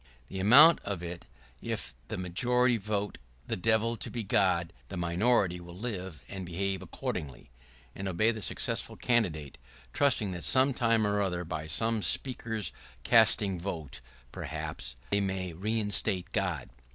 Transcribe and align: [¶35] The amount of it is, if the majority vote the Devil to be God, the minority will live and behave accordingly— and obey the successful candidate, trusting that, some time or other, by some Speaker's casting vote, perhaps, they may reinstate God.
[¶35] 0.01 0.07
The 0.29 0.39
amount 0.39 0.79
of 0.79 1.03
it 1.03 1.25
is, 1.61 1.69
if 1.73 1.93
the 2.07 2.17
majority 2.17 2.77
vote 2.77 3.19
the 3.45 3.55
Devil 3.55 3.95
to 3.97 4.09
be 4.09 4.23
God, 4.23 4.73
the 4.87 4.97
minority 4.97 5.59
will 5.59 5.77
live 5.77 6.23
and 6.27 6.43
behave 6.43 6.81
accordingly— 6.81 7.51
and 7.95 8.07
obey 8.07 8.31
the 8.31 8.41
successful 8.41 8.95
candidate, 8.95 9.59
trusting 9.93 10.31
that, 10.31 10.43
some 10.43 10.73
time 10.73 11.05
or 11.05 11.21
other, 11.21 11.43
by 11.43 11.67
some 11.67 12.01
Speaker's 12.01 12.71
casting 13.03 13.59
vote, 13.59 14.01
perhaps, 14.31 14.95
they 15.11 15.21
may 15.21 15.53
reinstate 15.53 16.31
God. 16.31 16.71